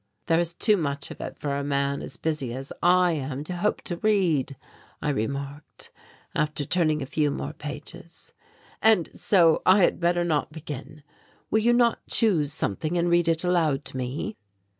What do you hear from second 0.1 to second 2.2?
"There is too much of it for a man as